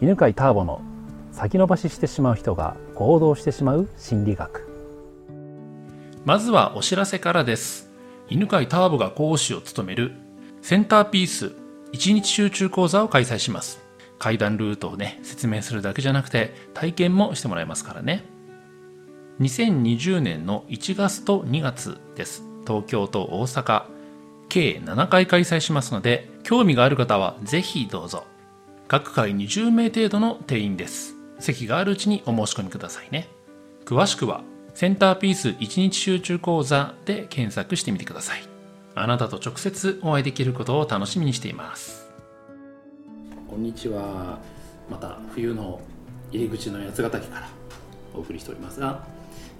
[0.00, 0.80] 犬飼ターボの
[1.32, 4.68] 先延ばししてしまう人が行動してしまう心理学。
[6.24, 7.90] まずはお知らせからです。
[8.28, 10.12] 犬飼ターボが講師を務める
[10.62, 11.56] センターピース
[11.92, 13.80] 1日集中講座を開催します。
[14.20, 18.24] 階段ルートをね説明するだけじゃなくて体験もしてもらえますからね。
[19.40, 22.44] 2020年の1月と2月です。
[22.64, 23.86] 東京と大阪
[24.48, 28.24] 計7回開催しますので興味がある方はぜひどうぞ。
[28.88, 31.14] 各回20名程度の定員です。
[31.38, 33.28] 席があるうちにお申し込みくださいね。
[33.84, 34.42] 詳しくは
[34.72, 38.40] センターピース1日集中講座で検索してみてください。
[38.94, 42.10] あなたと直接お会いできることを楽しみにしています。
[43.46, 44.38] こんにちは。
[44.90, 45.82] また冬の
[46.32, 47.48] 入り口の八ヶ岳から
[48.14, 49.04] お送りしておりますが、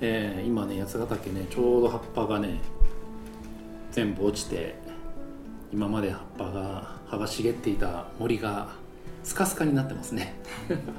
[0.00, 2.60] えー、今ね八ヶ岳ねちょうど葉っぱがね
[3.90, 4.76] 全部落ちて
[5.72, 8.85] 今まで葉っぱが葉が茂っていた森が
[9.22, 10.34] スカスカになってますね。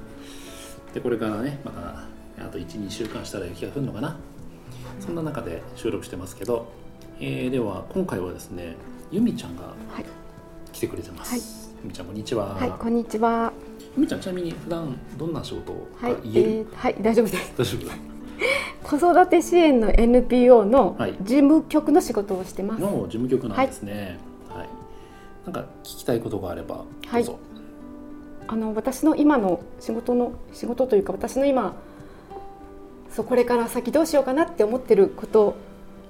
[0.94, 2.04] でこれからねまた
[2.46, 4.18] あと12週間したら雪が降るのかな。
[5.00, 6.68] そんな中で収録してますけど、
[7.20, 8.76] えー、では今回はですね
[9.12, 9.74] ゆみちゃんが
[10.72, 11.42] 来てくれてます、はい、
[11.84, 12.56] ゆみちゃんこんにちは。
[12.56, 13.54] はいこんにちは。
[13.96, 17.54] ゆみちゃんちなみに普段どんな仕事をはい、えー、はい大丈夫です。
[17.58, 18.18] 大丈夫？
[18.84, 24.18] 子育て支援の NPO の事務局の仕事をしてます、の事務局なんですね、
[24.48, 24.70] はい、はい、
[25.46, 27.57] なんか聞きたいことがあればどうぞ、はい
[28.48, 31.76] あの私の今の仕事の仕事というか私の今
[33.12, 35.56] そうこれから先どうしようかなって思ってること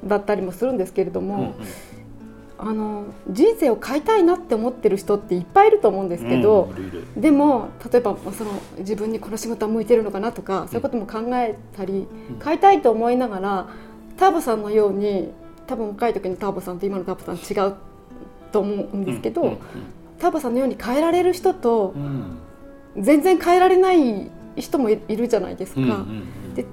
[0.04, 6.74] だったりもするんですけれども、うんうん、あの人生を変えたいなって思ってる人っていっぱいいると思うんですけど、
[7.16, 12.08] うん、でも例えばその自分にこの仕事は向いてるのかなとか、そういうことも考えたり、
[12.44, 13.68] 変えたいと思いながら
[14.18, 15.32] ターボさんのように
[15.66, 17.76] 多分若い時にターボさんと今のターボさん違う
[18.52, 19.60] と思うんですけど、うんうんうん
[20.20, 21.94] ターバさんのように変えられる人と、
[22.98, 25.80] 全然変えられない人もいるじゃないですか。
[25.80, 25.94] うんうんう
[26.50, 26.66] ん、で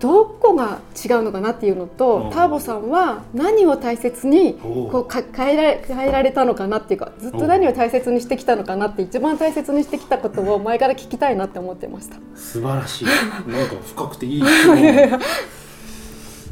[0.00, 12.16] どこが違うのかなっていうのとターボさんは何を大切にこう変えられ変えられたのかなっていうかずっと何を大切にしてきたのかなって一番大切にしてきたことを前から聞きたいなって思ってました。
[12.34, 13.04] 素晴らしい。
[13.46, 14.44] なんか深くていい。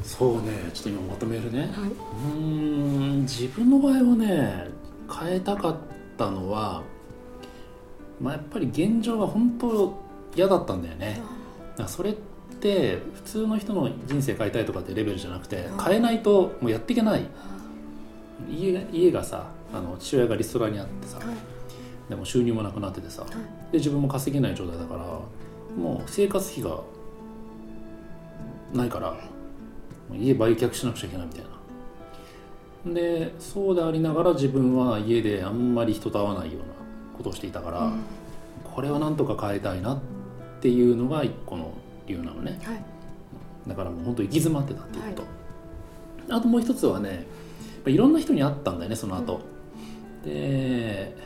[0.05, 0.71] そうね。
[0.75, 1.71] ちょっと今まとめるね、はい、
[2.37, 4.69] うん自分の場合はね
[5.21, 5.77] 変えたかっ
[6.25, 6.83] たのは、
[8.21, 10.01] まあ、やっぱり現状が本当
[10.37, 11.21] 嫌だったんだよね。
[11.77, 12.15] だそれっ
[12.61, 17.27] て普通の人の人生変えたいとかってレベルじゃなくて変えないともうやっていけない。
[18.51, 21.19] 家家がさあの父親がリストラにあってさ、
[22.09, 23.25] でも収入もなくなっててさ、
[23.71, 25.05] で自分も稼げない状態だから
[25.77, 26.81] もう生活費が
[28.75, 29.17] ないから
[30.13, 31.51] 家売却しなくちゃいけないみたいな
[32.87, 36.75] でそうでありながら自分は家であんまり人と会わないような
[37.17, 38.01] ことをしていたから、うん、
[38.65, 40.01] これはなんとか変えたいなっ
[40.61, 41.73] ていうのが一個の
[42.07, 42.83] 理由なのね、はい、
[43.69, 45.23] だからもう本当行き詰まってたっていうこと、
[46.33, 47.27] はい、あともう一つはね
[47.87, 49.41] いろんな人に会ったんだよねその後、
[50.25, 51.17] うん、で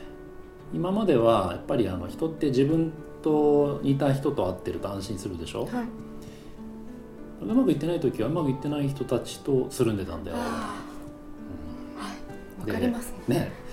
[0.73, 2.91] 今まではやっぱりあの人って自分
[3.23, 5.85] と似た人と会ってると安心するでしょ、はい、
[7.41, 10.37] うまくいってない時はうまくいってない人たちとつるんでたんだよ
[12.73, 13.67] かりますねね。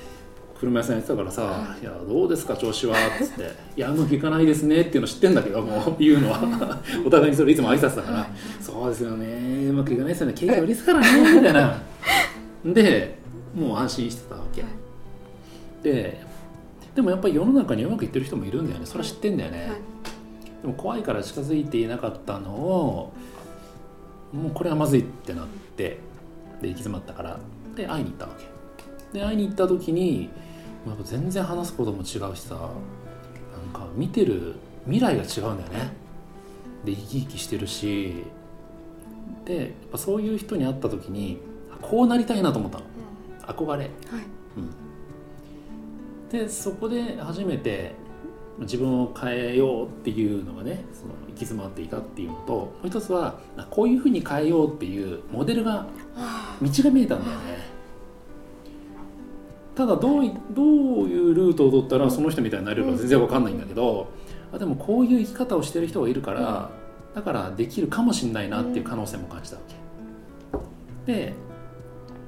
[0.58, 6.80] 車屋さんやってたからさ「はい、いやどうですか調子は」っつって「いやうまくいかないですね」っていうの知ってんだけどもう言うのは。
[7.04, 8.26] お互いにそれいつも挨拶だから
[8.60, 9.68] 「そうですよね。
[9.68, 10.32] うまくいかないですよね。
[10.34, 11.82] 経験売りですからね」みたいな。
[12.64, 13.18] で
[13.54, 16.20] もう安心してたわけ、はい、で
[16.94, 18.86] でもやっぱり世の中にうまくいってる人もいるんだよね。
[18.86, 19.68] それは知ってんだよね、はい、
[20.62, 23.12] でも怖いから近づいていなかったのを
[24.32, 25.46] もうこれはまずいってなっ
[25.76, 25.98] て
[26.62, 27.38] で行き詰まったから。
[27.74, 28.53] で会いに行ったわけ
[29.14, 30.28] で会いに行った時に
[30.86, 35.92] やっぱ全然話すことも違うしさなんか見てる未来が違うんだよね。
[36.84, 38.24] で生き生きしてるし。
[39.44, 41.38] でやっぱそういう人に会った時に
[41.82, 43.90] こうなりたいなと思ったの、うん、憧れ、はい。
[44.56, 47.94] うん、でそこで初めて
[48.60, 53.40] 自分を変えようっていうのがねその行き詰まっていたっていうのともう一つは
[53.70, 55.86] こういうふうに変えようっていうモデルが
[56.62, 57.73] 道が見えたんだよね
[59.74, 64.08] ただどうどういうルートを取ったらその人みたいになれるか全然わかんないんだけど、
[64.52, 66.70] あでもこういう生き方をしてる人がいるから、
[67.14, 69.62] だからできるかもしれないなっていう可能性も感じたわ
[71.06, 71.12] け。
[71.12, 71.32] で、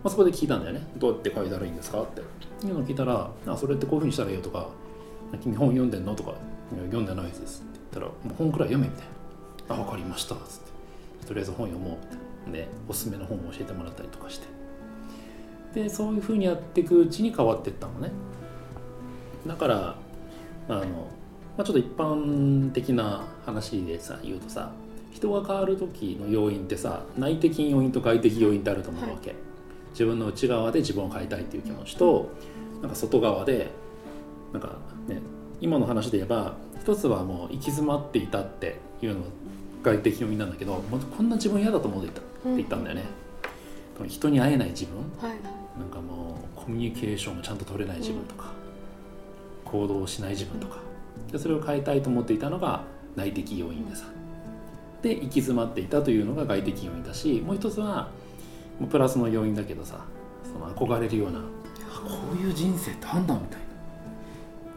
[0.03, 2.21] まあ、そこで聞いたんだよね「どうやって書いたらいいんですか?」って。
[2.67, 4.69] いうのを聞いたら「あそれってこういうふうにしたらいいよ」とか
[5.43, 6.35] 「君本読んでんの?」とか
[6.87, 9.07] 「読んでないです」って言ったら「もう本くらい読め」みたい
[9.69, 11.27] な「あ分かりました」っつって。
[11.27, 12.27] とりあえず本読もうって。
[12.53, 14.47] でおすすめの本を教えてもらったりとかして
[15.77, 18.11] でそういうふうにやっていくうちに変わっていったのね。
[19.47, 19.95] だから
[20.69, 20.85] あの
[21.57, 24.73] まあ、ちょっと一般的な話でさ言うとさ
[25.13, 29.35] 人が変わる時の要因ってさ内的要因と外的要因ってあると思うわけ、
[29.93, 32.31] 自分の内側で自分を変えたいっていう気持ちと
[32.81, 33.71] なんか外側で
[34.53, 35.21] なんかね
[35.61, 39.27] 今の話で言えば一つはもう行き詰まっていたっていうのが
[39.83, 43.05] 外的要因なんだけどもうこんな自分嫌だと思っていたって言ったんだよね、
[44.09, 44.99] 人に会えない自分。
[45.19, 48.53] はいなんかもうコミュニケーションもちゃんと取れない自分とか、
[49.65, 50.79] 行動しない自分とか
[51.31, 52.85] でそれを変えたいと思っていたのが
[53.17, 54.07] 内的要因でさ
[55.03, 58.11] で行き詰まっていたというのが外的要因だしもう一つは
[58.91, 60.05] プラスの要因だけどさ
[60.45, 61.45] その憧れるようなこ
[62.33, 63.65] ういう人生ってあんだみたいな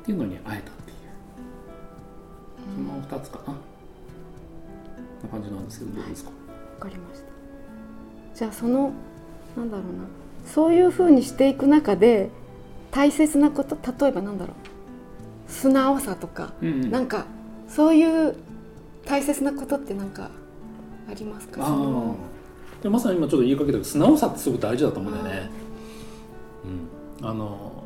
[0.01, 0.97] っていうのに会えたっていう。
[2.75, 3.53] その2つかな。
[3.53, 6.29] な感じなんですけどどうですか？
[6.29, 6.35] わ
[6.79, 7.27] かりました。
[8.35, 8.91] じゃあその
[9.57, 10.03] なんだろうな。
[10.53, 12.29] そういうふうにしていく中で
[12.91, 14.55] 大切なこと例えばなんだろう。
[15.51, 17.25] 素直さとか、うんなんか
[17.67, 18.35] そういう
[19.05, 20.29] 大切なことってなんか
[21.09, 21.65] ありますか？
[22.83, 25.49] でまさに今ちょっと言いかけたけど素直さってすごく大事だと思うんだよね、
[27.21, 27.83] うん、あの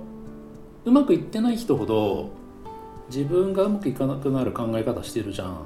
[0.85, 2.31] うまくいってない人ほど
[3.09, 5.57] 自分がうまくいかなくなる考え方してるじゃん。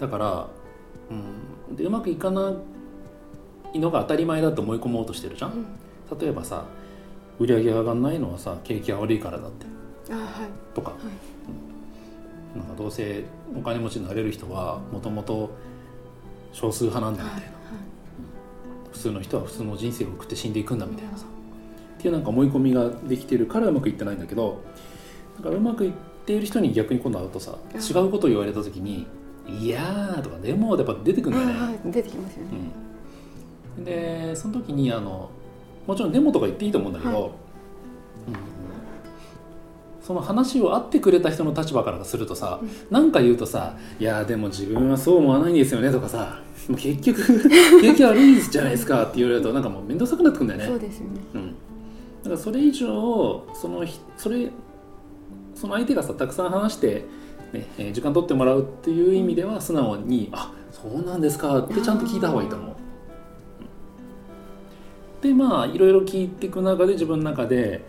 [0.00, 0.48] だから、
[1.68, 2.54] うん、でうまくいかない
[3.78, 5.52] のが当たり前だと思い込もうとしてるじゃん、
[6.10, 6.18] うん。
[6.18, 6.64] 例えばさ
[7.38, 9.66] 売り上げが上がんないのはさ景気が悪いからだって。
[10.12, 10.74] あはい。
[10.74, 10.92] とか、
[12.56, 13.24] なんかどうせ
[13.56, 15.50] お金持ちになれる人はもともと
[16.52, 17.46] 少数派なんだみたいな、
[18.92, 21.24] 普通の人は普通の人生を送って死んでいくんだみたいなさ、
[21.98, 24.62] っていうなんか思い込みができてるからうまくいってないんだけど
[25.38, 25.92] だからうまくいっ
[26.26, 27.80] ている人に逆に今度会うとさうん。
[27.80, 29.06] 違うことを言われた時に
[29.48, 31.92] 「いやー」とか「でも」やっぱ出てくるんだよね、はいはい。
[31.92, 32.70] 出てきますよね、うん、
[33.78, 35.30] でその時にあの
[35.86, 37.22] もちろんデモとか言っていいと思うんだけど、はい。
[37.24, 37.32] うん。
[40.02, 42.60] その話を会ってくれた人の立場からするとさ
[42.90, 47.22] 何、なんか言うとさ「いやでも自分はそう思わないんですよね」とかさ「もう結局
[47.80, 50.66] 景気悪いじゃないですか」って言われるとなんかもう面倒くさくなってくるんだよね。
[50.66, 51.20] そうですよね。
[51.34, 51.54] うん、だ
[52.24, 54.50] からそれ以上そのひそれ
[55.54, 57.04] その相手がさたくさん話して、
[57.52, 62.81] ねえー時間取ってもらうっていう意味では素直に「あそうなんですか」ってちゃんと聞いた方がいいと思う。
[65.22, 67.82] うんでまあいろいろ聞いていく中で自分の中で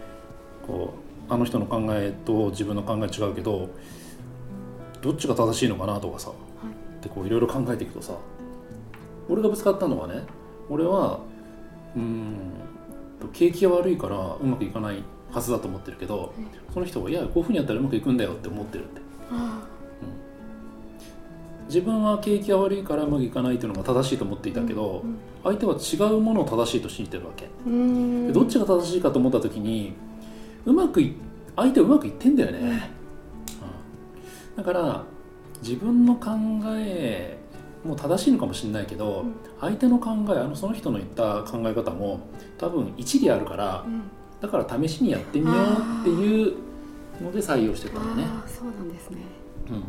[0.67, 0.93] こ
[1.29, 3.69] うあの人の考えと自分の考え違うけど
[5.01, 6.31] どっちが正しいのかなとかさ、
[7.01, 8.13] でこういろいろ考えていくとさ
[9.27, 10.23] 俺がぶつかったのはね
[10.69, 11.19] 俺は
[11.95, 12.51] うーん
[13.33, 16.33] 景気が悪いからうまくいかないはずだと思ってるけど、
[16.73, 19.01] その人はいやこういうふうにやったらうまくいくんだよって思ってるって。
[19.31, 19.65] あ
[21.67, 29.91] 自分は景気が悪いからうまくいかないっていうのが正しいと思っていたけど、うん相手は違うものを正しいと信じてるわけ、でどっちが正しいかと思った時に
[30.65, 31.15] うまくい
[31.53, 32.89] 相手はうまくいってんだよね、
[34.55, 34.63] うん。
[34.63, 35.03] だから
[35.61, 36.29] 自分の考
[36.77, 37.37] え
[37.83, 39.35] も正しいのかもしれないけど、うん。
[39.59, 42.21] 相手の考えあのその人の言った考え方も
[42.57, 44.03] 多分一理あるから、うん。
[44.39, 45.55] だから試しにやってみよう
[46.01, 46.53] っていう
[47.21, 49.17] ので採用してたんだね、そうなんですね。
[49.69, 49.83] うん、わ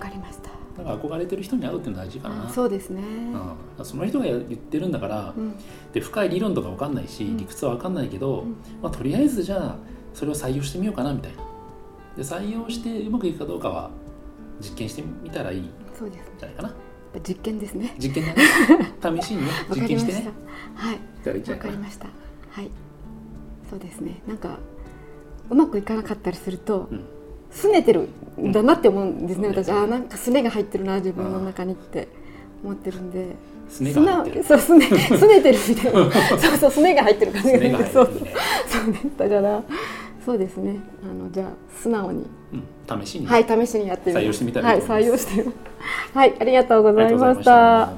[0.00, 0.50] かりました。
[0.78, 2.46] だから憧れてる人に会うっていうのは大事かな。
[2.46, 3.02] あそうですね。
[3.78, 5.54] うん、その人が言ってるんだから、うん。
[5.92, 8.56] で深い理論とか分かんないし、うん理屈は分かんないけど、うん。
[8.82, 9.76] まあ、とりあえずじゃあ
[10.14, 11.44] それを採用してみようかなみたいな。
[12.16, 13.90] で採用してうまくいくかどうかは
[14.60, 15.60] 実験してみたらいい。
[15.60, 16.32] んそうですね。
[16.38, 16.74] じゃないかな。
[17.26, 17.94] 実験ですね。
[17.98, 19.22] 実験だね。
[19.22, 20.32] 試しにねわ実験してね。
[20.74, 21.50] はい。
[21.50, 22.06] わかりました。
[22.50, 22.70] はい。
[23.68, 24.22] そうですね。
[24.26, 24.58] なんか
[25.50, 27.04] うまくいかなかったりするとうん
[27.52, 28.08] 拗ねてる
[28.40, 29.70] んだなって思うんですね、うん私。
[29.70, 32.08] あーなんか拗ねが入ってるな自分の中にって
[32.64, 33.36] 思ってるんで。
[33.68, 34.44] すねが入ってる。
[34.44, 36.12] 素直そう拗ね拗ねてるみたいな。
[36.38, 37.48] そうそう拗ねが入ってる感じ。
[37.48, 38.14] すねが入そうそう
[38.92, 39.62] ですだから
[40.24, 40.80] そうですね。
[41.02, 41.46] あのじゃあ
[41.82, 42.26] 素直に。
[42.52, 42.56] う
[42.96, 45.44] ん、試しに、はい試しにやって採用してみたらはい採用して
[46.12, 47.90] はいありがとうごあざいました。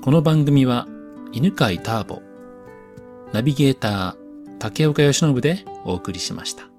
[0.00, 0.86] この番組は
[1.32, 2.22] 犬飼ターボ、
[3.32, 4.21] ナビゲーター
[4.62, 6.71] 竹岡義信でお送りしました。